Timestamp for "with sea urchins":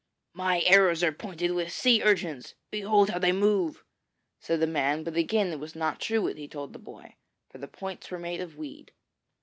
1.51-2.55